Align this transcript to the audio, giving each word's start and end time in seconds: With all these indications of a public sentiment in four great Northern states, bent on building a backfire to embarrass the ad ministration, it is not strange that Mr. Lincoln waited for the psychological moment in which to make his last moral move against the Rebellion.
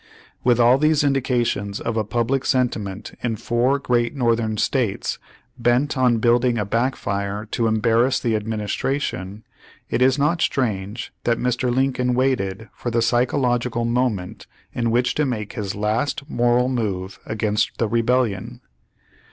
With 0.43 0.59
all 0.59 0.79
these 0.79 1.03
indications 1.03 1.79
of 1.79 1.95
a 1.95 2.03
public 2.03 2.43
sentiment 2.43 3.11
in 3.21 3.35
four 3.35 3.77
great 3.77 4.15
Northern 4.15 4.57
states, 4.57 5.19
bent 5.59 5.95
on 5.95 6.17
building 6.17 6.57
a 6.57 6.65
backfire 6.65 7.47
to 7.51 7.67
embarrass 7.67 8.19
the 8.19 8.35
ad 8.35 8.47
ministration, 8.47 9.43
it 9.91 10.01
is 10.01 10.17
not 10.17 10.41
strange 10.41 11.13
that 11.25 11.37
Mr. 11.37 11.71
Lincoln 11.71 12.15
waited 12.15 12.67
for 12.73 12.89
the 12.89 13.03
psychological 13.03 13.85
moment 13.85 14.47
in 14.73 14.89
which 14.89 15.13
to 15.13 15.25
make 15.27 15.53
his 15.53 15.75
last 15.75 16.27
moral 16.27 16.67
move 16.67 17.19
against 17.27 17.77
the 17.77 17.87
Rebellion. 17.87 18.59